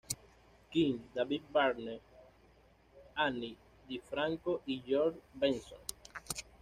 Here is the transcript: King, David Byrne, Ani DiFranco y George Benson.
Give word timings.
King, 0.71 0.95
David 1.15 1.43
Byrne, 1.53 1.99
Ani 3.15 3.55
DiFranco 3.87 4.63
y 4.65 4.81
George 4.81 5.19
Benson. 5.35 5.77